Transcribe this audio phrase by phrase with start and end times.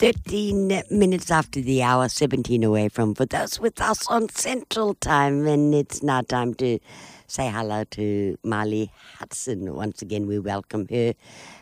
[0.00, 5.46] 13 minutes after the hour, 17 away from for those with us on Central Time.
[5.46, 6.78] And it's now time to
[7.26, 9.74] say hello to Molly Hudson.
[9.74, 11.12] Once again, we welcome her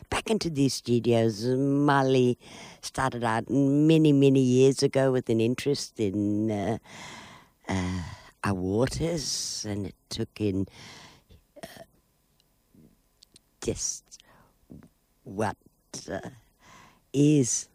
[0.09, 1.45] back into these studios.
[1.47, 2.37] Molly
[2.81, 6.77] started out many, many years ago with an interest in uh,
[7.67, 8.03] uh,
[8.45, 10.65] our waters, and it took in
[11.61, 11.83] uh,
[13.59, 14.23] just
[15.25, 15.57] what
[16.09, 16.29] uh,
[17.11, 17.67] is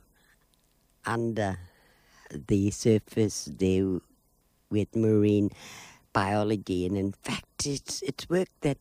[1.07, 1.59] under
[2.30, 4.00] the surface there
[4.71, 5.50] with marine
[6.12, 8.79] biology, and in fact, it's it's work that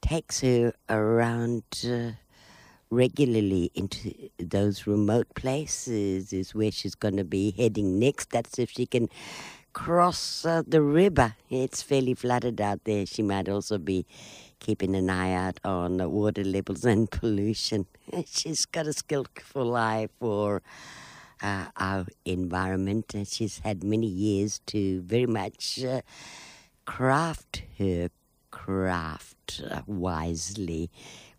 [0.00, 2.12] takes her around uh,
[2.90, 6.32] regularly into those remote places.
[6.32, 8.30] Is where she's going to be heading next.
[8.30, 9.08] That's if she can
[9.72, 11.34] cross uh, the river.
[11.50, 13.06] It's fairly flooded out there.
[13.06, 14.06] She might also be
[14.60, 17.86] keeping an eye out on the water levels and pollution.
[18.26, 20.62] She's got a skillful eye for
[21.42, 23.14] uh, our environment.
[23.14, 26.02] And she's had many years to very much uh,
[26.86, 28.08] craft her
[28.50, 30.90] craft wisely.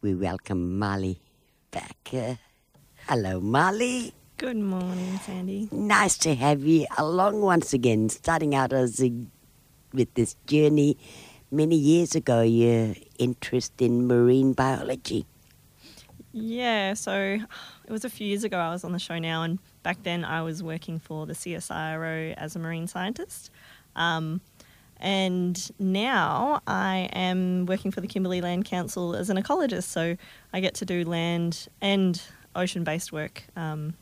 [0.01, 1.21] We welcome Molly
[1.71, 2.09] back.
[2.11, 2.35] Uh,
[3.07, 4.13] hello, Molly.
[4.37, 5.69] Good morning, Sandy.
[5.71, 9.13] Nice to have you along once again, starting out as a,
[9.93, 10.97] with this journey.
[11.51, 15.25] Many years ago, your interest in marine biology.
[16.35, 17.39] Yeah, so
[17.85, 20.25] it was a few years ago I was on the show now, and back then
[20.25, 23.51] I was working for the CSIRO as a marine scientist.
[23.95, 24.41] Um,
[24.97, 30.17] and now I am working for the Kimberley Land Council as an ecologist, so
[30.51, 32.19] I get to do land and
[32.55, 33.93] ocean based work um,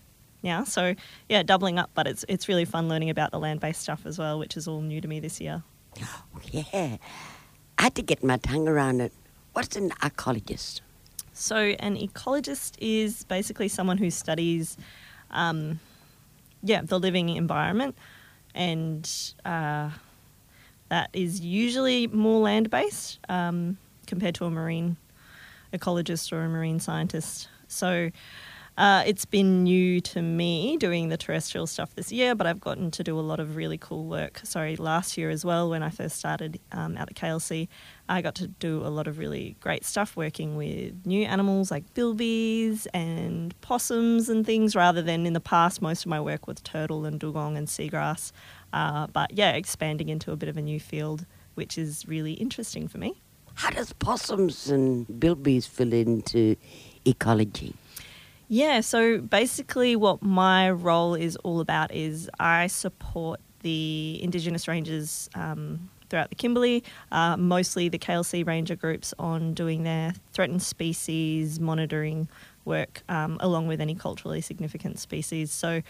[0.42, 0.64] now.
[0.64, 0.96] So,
[1.28, 4.18] yeah, doubling up, but it's, it's really fun learning about the land based stuff as
[4.18, 5.64] well, which is all new to me this year.
[6.52, 6.98] Yeah,
[7.78, 9.14] I had to get my tongue around it.
[9.54, 10.82] What's an ecologist?
[11.42, 14.78] So, an ecologist is basically someone who studies,
[15.32, 15.80] um,
[16.62, 17.98] yeah, the living environment,
[18.54, 19.10] and
[19.44, 19.90] uh,
[20.90, 24.98] that is usually more land based um, compared to a marine
[25.74, 27.50] ecologist or a marine scientist.
[27.68, 28.12] So,
[28.82, 32.90] uh, it's been new to me doing the terrestrial stuff this year, but I've gotten
[32.90, 34.42] to do a lot of really cool work.
[34.44, 37.68] Sorry, last year as well, when I first started um, at the KLC,
[38.10, 41.94] I got to do a lot of really great stuff working with new animals like
[41.94, 46.60] bilbies and possums and things, rather than in the past, most of my work was
[46.62, 48.32] turtle and dugong and seagrass.
[48.74, 52.88] Uh, but yeah, expanding into a bit of a new field, which is really interesting
[52.88, 53.22] for me.
[53.54, 56.56] How does possums and bilbies fit into
[57.06, 57.76] ecology?
[58.54, 65.30] Yeah, so basically, what my role is all about is I support the Indigenous rangers
[65.36, 71.62] um, throughout the Kimberley, uh, mostly the KLC ranger groups, on doing their threatened species
[71.62, 72.28] monitoring
[72.66, 75.50] work um, along with any culturally significant species.
[75.50, 75.82] So,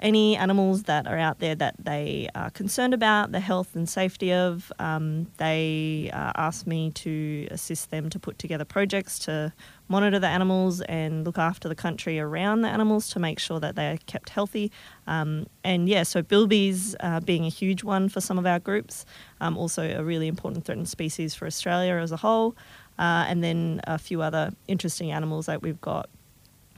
[0.00, 4.32] any animals that are out there that they are concerned about the health and safety
[4.32, 9.52] of, um, they uh, ask me to assist them to put together projects to
[9.88, 13.76] monitor the animals and look after the country around the animals to make sure that
[13.76, 14.70] they are kept healthy.
[15.06, 19.06] Um, and yeah, so bilbies uh, being a huge one for some of our groups,
[19.40, 22.56] um, also a really important threatened species for Australia as a whole.
[22.98, 26.08] Uh, and then a few other interesting animals that we've got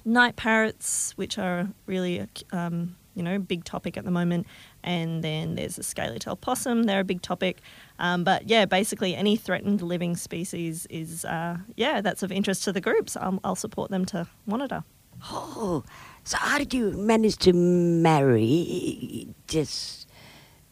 [0.04, 4.46] night parrots, which are really um, you know, big topic at the moment.
[4.82, 7.60] And then there's the scaly tail possum, they're a big topic.
[7.98, 12.72] Um, but yeah, basically any threatened living species is, uh, yeah, that's of interest to
[12.72, 13.16] the groups.
[13.16, 14.84] I'll, I'll support them to monitor.
[15.30, 15.82] Oh,
[16.22, 20.08] so how did you manage to marry just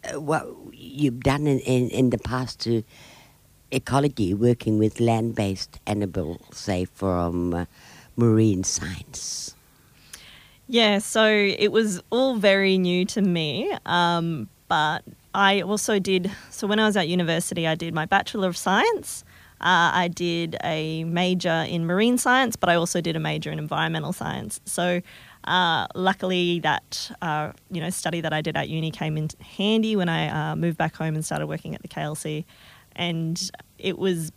[0.05, 2.85] uh, what you've done in, in, in the past to
[3.73, 7.65] ecology, working with land based animals, say from uh,
[8.15, 9.56] marine science?
[10.69, 16.31] Yeah, so it was all very new to me, um, but I also did.
[16.51, 19.25] So when I was at university, I did my Bachelor of Science.
[19.61, 23.59] Uh, I did a major in marine science, but I also did a major in
[23.59, 24.61] environmental science.
[24.67, 25.01] So
[25.45, 29.95] uh, luckily, that uh, you know study that I did at uni came in handy
[29.95, 32.45] when I uh, moved back home and started working at the KLC,
[32.97, 34.33] and it was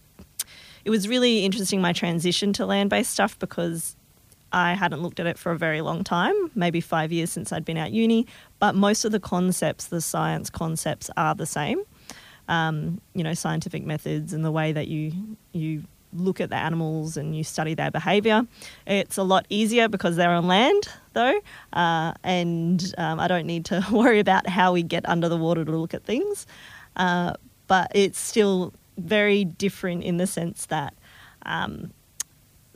[0.85, 3.97] it was really interesting my transition to land based stuff because
[4.51, 7.65] I hadn't looked at it for a very long time, maybe five years since I'd
[7.65, 8.25] been at uni,
[8.59, 11.83] but most of the concepts, the science concepts, are the same.
[12.47, 15.13] Um, you know, scientific methods and the way that you
[15.51, 18.47] you look at the animals and you study their behaviour.
[18.87, 21.39] It's a lot easier because they're on land, though,
[21.73, 25.63] uh, and um, I don't need to worry about how we get under the water
[25.63, 26.47] to look at things.
[26.95, 27.33] Uh,
[27.67, 30.93] but it's still very different in the sense that
[31.45, 31.93] um,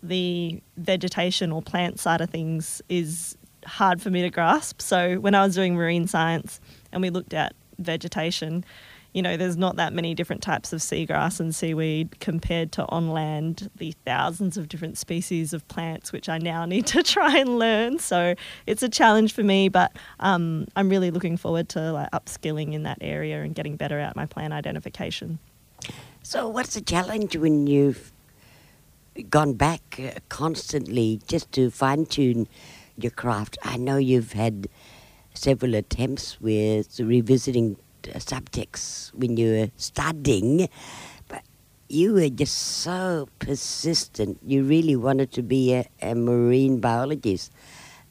[0.03, 4.81] the vegetation or plant side of things is hard for me to grasp.
[4.81, 6.59] So when I was doing marine science
[6.91, 8.65] and we looked at vegetation,
[9.13, 13.11] you know, there's not that many different types of seagrass and seaweed compared to on
[13.11, 17.57] land, the thousands of different species of plants, which I now need to try and
[17.57, 17.99] learn.
[17.99, 18.35] So
[18.65, 22.83] it's a challenge for me, but um, I'm really looking forward to like upskilling in
[22.83, 25.39] that area and getting better at my plant identification.
[26.25, 28.13] So, what's the challenge when you've
[29.29, 32.47] gone back uh, constantly just to fine tune
[32.97, 33.57] your craft?
[33.63, 34.67] I know you've had
[35.33, 37.77] several attempts with revisiting
[38.13, 40.67] uh, subjects when you were studying,
[41.27, 41.43] but
[41.89, 44.39] you were just so persistent.
[44.45, 47.51] You really wanted to be a, a marine biologist.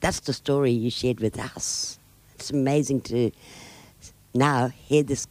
[0.00, 1.98] That's the story you shared with us.
[2.34, 3.30] It's amazing to
[4.34, 5.26] now hear this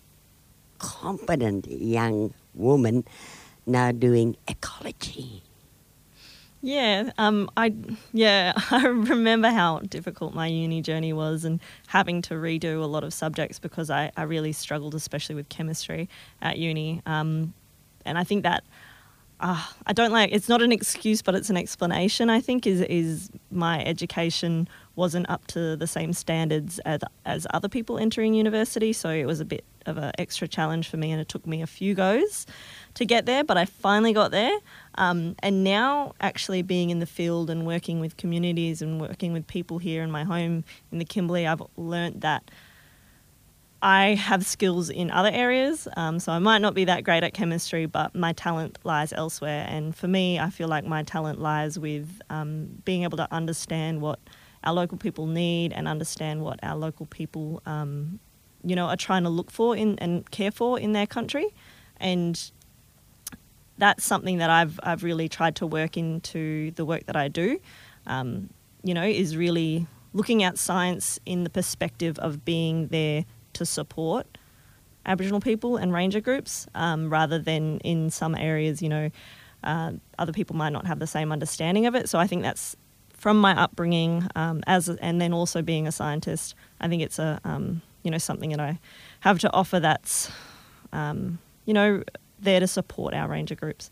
[0.79, 3.03] competent young woman
[3.65, 5.43] now doing ecology.
[6.61, 7.73] Yeah, um, I
[8.13, 13.03] yeah I remember how difficult my uni journey was and having to redo a lot
[13.03, 16.07] of subjects because I, I really struggled, especially with chemistry
[16.41, 17.01] at uni.
[17.05, 17.53] Um,
[18.05, 18.63] and I think that
[19.39, 22.29] uh, I don't like it's not an excuse, but it's an explanation.
[22.29, 27.69] I think is is my education wasn't up to the same standards as as other
[27.69, 31.21] people entering university, so it was a bit of an extra challenge for me, and
[31.21, 32.45] it took me a few goes
[32.95, 34.57] to get there, but I finally got there.
[34.95, 39.47] Um, and now, actually being in the field and working with communities and working with
[39.47, 42.49] people here in my home in the Kimberley, I've learnt that
[43.81, 45.87] I have skills in other areas.
[45.97, 49.65] Um, so I might not be that great at chemistry, but my talent lies elsewhere.
[49.67, 54.01] And for me, I feel like my talent lies with um, being able to understand
[54.01, 54.19] what
[54.63, 58.19] our local people need and understand what our local people, um,
[58.63, 61.47] you know, are trying to look for in, and care for in their country.
[61.97, 62.51] And
[63.77, 67.59] that's something that I've I've really tried to work into the work that I do.
[68.05, 68.49] Um,
[68.83, 74.37] you know, is really looking at science in the perspective of being there to support
[75.05, 79.09] Aboriginal people and ranger groups, um, rather than in some areas, you know,
[79.63, 82.09] uh, other people might not have the same understanding of it.
[82.09, 82.75] So I think that's
[83.13, 86.55] from my upbringing um, as and then also being a scientist.
[86.79, 88.79] I think it's a um, you know something that I
[89.21, 90.31] have to offer that's
[90.93, 92.03] um, you know
[92.39, 93.89] there to support our ranger groups.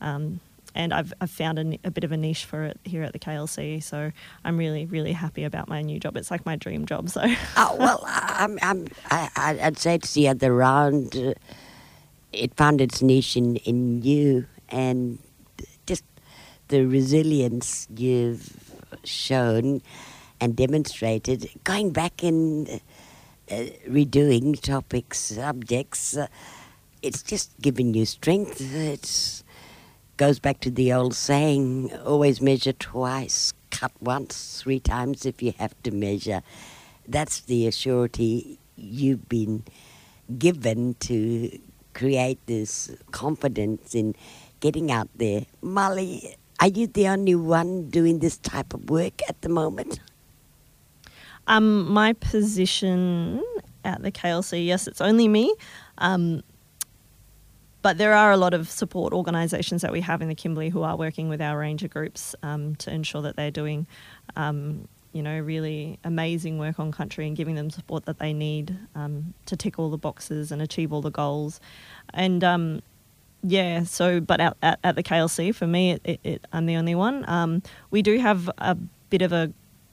[0.00, 0.40] Um,
[0.74, 3.18] and I've, I've found a, a, bit of a niche for it here at the
[3.18, 3.82] KLC.
[3.82, 4.10] So
[4.44, 6.16] I'm really, really happy about my new job.
[6.16, 7.10] It's like my dream job.
[7.10, 7.20] So.
[7.56, 11.34] oh, well, I'm, I'm, I, would say it's the other round.
[12.32, 15.18] It found its niche in, in you and
[15.86, 16.04] just
[16.68, 18.72] the resilience you've
[19.04, 19.82] shown
[20.40, 22.78] and demonstrated going back uh,
[23.88, 26.16] redoing topics, subjects.
[26.16, 26.26] Uh,
[27.02, 28.60] it's just given you strength.
[28.74, 29.42] It
[30.16, 35.52] goes back to the old saying always measure twice, cut once, three times if you
[35.58, 36.42] have to measure.
[37.08, 39.64] That's the assurity you've been
[40.38, 41.58] given to
[41.94, 44.14] create this confidence in
[44.60, 45.46] getting out there.
[45.60, 50.00] Molly, are you the only one doing this type of work at the moment?
[51.46, 53.42] Um, my position
[53.84, 55.54] at the KLC, yes, it's only me.
[55.98, 56.42] Um,
[57.82, 60.82] but there are a lot of support organisations that we have in the Kimberley who
[60.82, 63.88] are working with our ranger groups um, to ensure that they're doing,
[64.36, 68.76] um, you know, really amazing work on country and giving them support that they need
[68.94, 71.60] um, to tick all the boxes and achieve all the goals.
[72.14, 72.82] And um,
[73.42, 76.76] yeah, so but at, at, at, the KLC, for me, it, it, it, I'm the
[76.76, 77.62] only one.
[77.90, 78.76] We do have a
[79.10, 79.52] bit of a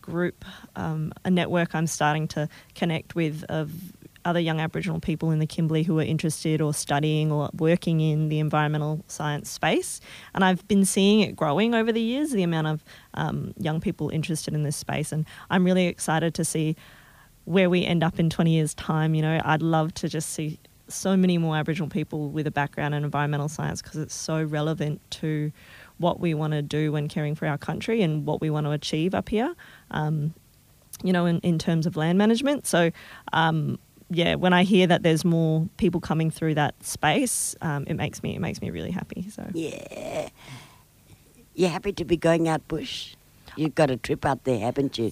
[0.09, 0.43] group,
[0.75, 3.71] um, a network I'm starting to connect with of
[4.25, 8.29] other young Aboriginal people in the Kimberley who are interested or studying or working in
[8.29, 10.01] the environmental science space.
[10.33, 14.09] And I've been seeing it growing over the years, the amount of um, young people
[14.09, 15.11] interested in this space.
[15.11, 16.75] And I'm really excited to see
[17.45, 19.15] where we end up in 20 years' time.
[19.15, 20.59] You know, I'd love to just see
[20.93, 25.01] so many more Aboriginal people with a background in environmental science because it's so relevant
[25.11, 25.51] to
[25.97, 28.71] what we want to do when caring for our country and what we want to
[28.71, 29.53] achieve up here.
[29.91, 30.33] Um,
[31.03, 32.67] you know, in, in terms of land management.
[32.67, 32.91] So,
[33.31, 33.79] um,
[34.09, 38.23] yeah, when I hear that there's more people coming through that space, um, it makes
[38.23, 39.29] me it makes me really happy.
[39.29, 40.29] So yeah,
[41.53, 43.15] you're happy to be going out bush.
[43.55, 45.11] You've got a trip out there, haven't you?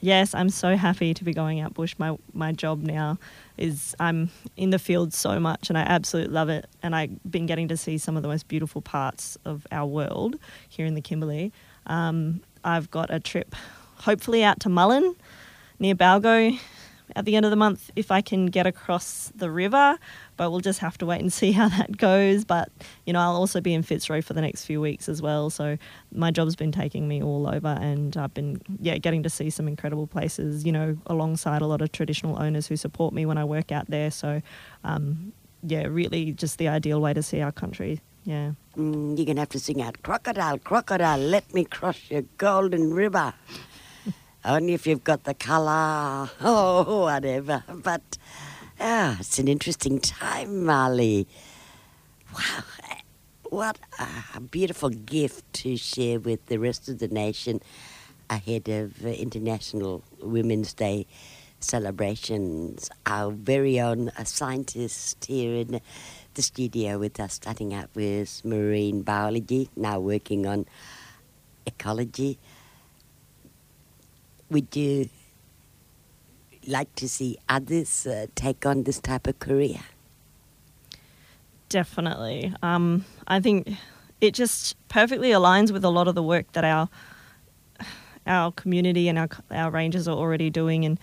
[0.00, 1.94] Yes, I'm so happy to be going out bush.
[1.98, 3.18] My my job now
[3.56, 6.66] is I'm in the field so much, and I absolutely love it.
[6.82, 10.36] And I've been getting to see some of the most beautiful parts of our world
[10.68, 11.52] here in the Kimberley.
[11.86, 13.54] Um, I've got a trip,
[13.96, 15.16] hopefully out to Mulan,
[15.78, 16.58] near Balgo,
[17.14, 19.98] at the end of the month if I can get across the river,
[20.36, 22.44] but we'll just have to wait and see how that goes.
[22.44, 22.70] But
[23.04, 25.50] you know, I'll also be in Fitzroy for the next few weeks as well.
[25.50, 25.78] So
[26.12, 29.68] my job's been taking me all over, and I've been yeah getting to see some
[29.68, 30.64] incredible places.
[30.64, 33.86] You know, alongside a lot of traditional owners who support me when I work out
[33.88, 34.10] there.
[34.10, 34.42] So
[34.84, 35.32] um,
[35.62, 38.00] yeah, really just the ideal way to see our country.
[38.24, 38.52] Yeah.
[38.76, 42.92] Mm, you're going to have to sing out, Crocodile, crocodile, let me cross your golden
[42.92, 43.32] river.
[44.46, 47.64] Only if you've got the colour, oh, whatever.
[47.68, 48.16] But
[48.78, 51.26] ah, it's an interesting time, Marley.
[52.32, 52.62] Wow,
[53.50, 57.60] what a beautiful gift to share with the rest of the nation
[58.30, 61.06] ahead of International Women's Day
[61.58, 62.88] celebrations.
[63.04, 65.80] Our very own scientist here in
[66.34, 70.66] the studio with us, starting out with marine biology, now working on
[71.66, 72.38] ecology.
[74.50, 75.08] Would you
[76.66, 79.80] like to see others uh, take on this type of career?
[81.68, 82.54] Definitely.
[82.62, 83.76] Um, I think
[84.20, 86.88] it just perfectly aligns with a lot of the work that our
[88.26, 90.98] our community and our our rangers are already doing in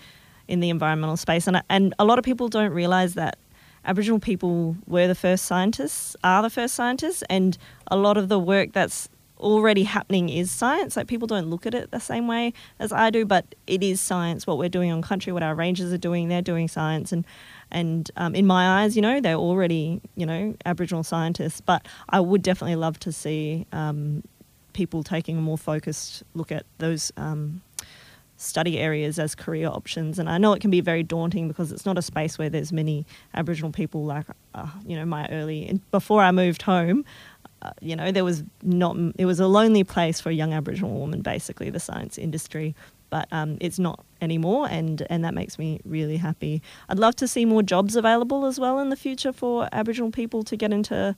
[0.48, 1.48] in the environmental space.
[1.48, 3.38] And and a lot of people don't realize that
[3.86, 7.58] Aboriginal people were the first scientists, are the first scientists, and
[7.88, 9.10] a lot of the work that's
[9.44, 10.98] already happening is science.
[10.98, 14.02] Like people don't look at it the same way as I do, but it is
[14.02, 14.48] science.
[14.48, 17.26] What we're doing on country, what our rangers are doing, they're doing science, and
[17.70, 21.62] and um, in my eyes, you know, they're already you know Aboriginal scientists.
[21.62, 24.24] But I would definitely love to see um,
[24.74, 27.12] people taking a more focused look at those.
[27.18, 27.62] Um,
[28.36, 31.86] study areas as career options and I know it can be very daunting because it's
[31.86, 36.22] not a space where there's many Aboriginal people like uh, you know my early before
[36.22, 37.06] I moved home
[37.82, 41.22] you know, there was not, it was a lonely place for a young Aboriginal woman,
[41.22, 42.75] basically, the science industry.
[43.10, 46.63] But um, it's not anymore, and, and that makes me really happy.
[46.89, 50.43] I'd love to see more jobs available as well in the future for Aboriginal people
[50.46, 51.15] to get into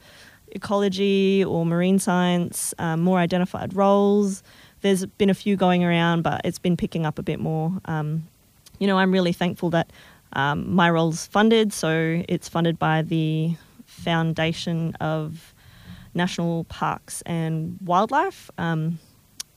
[0.50, 4.44] ecology or marine science, um, more identified roles.
[4.82, 7.72] There's been a few going around, but it's been picking up a bit more.
[7.86, 8.28] Um,
[8.78, 9.90] you know, I'm really thankful that
[10.34, 15.54] um, my role's funded, so it's funded by the Foundation of
[16.16, 18.50] national parks and wildlife.
[18.58, 19.00] Um,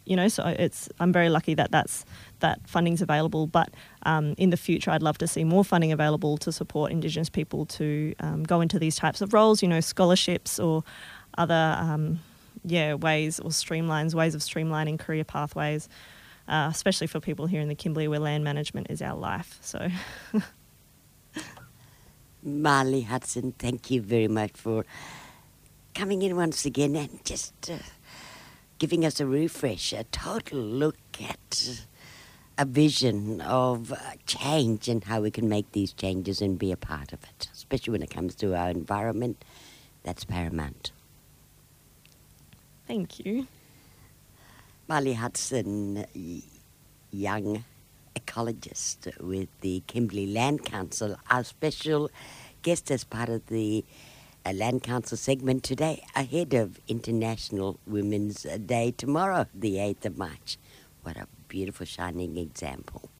[0.05, 2.05] you know, so it's I'm very lucky that that's
[2.41, 3.47] that funding's available.
[3.47, 3.75] But
[4.05, 7.67] um, in the future, I'd love to see more funding available to support Indigenous people
[7.67, 9.62] to um, go into these types of roles.
[9.62, 10.83] You know, scholarships or
[11.37, 12.21] other um,
[12.65, 15.91] yeah ways or streamlines ways of streamlining career pathways,
[16.49, 19.59] uh, especially for people here in the Kimberley where land management is our life.
[19.61, 19.88] So.
[22.43, 24.85] Marley Hudson, thank you very much for
[25.99, 27.76] coming in once again and just uh,
[28.78, 31.85] giving us a refresh, a total look at
[32.57, 36.76] a vision of uh, change and how we can make these changes and be a
[36.76, 39.45] part of it, especially when it comes to our environment.
[40.05, 40.93] That's paramount.
[42.87, 43.49] Thank you.
[44.87, 46.07] Molly Hudson,
[47.11, 47.64] young
[48.14, 52.09] ecologist with the Kimberley Land Council, our special
[52.62, 53.85] guest as part of the
[54.49, 60.57] a Land Council segment today ahead of International Women's Day tomorrow, the 8th of March.
[61.02, 63.11] What a beautiful, shining example.